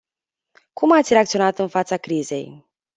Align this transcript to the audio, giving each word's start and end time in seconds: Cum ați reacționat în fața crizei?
Cum 0.73 0.91
ați 0.91 1.13
reacționat 1.13 1.59
în 1.59 1.67
fața 1.67 1.97
crizei? 1.97 2.65